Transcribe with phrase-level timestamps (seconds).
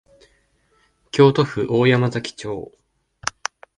[1.11, 2.71] 京都府大山崎町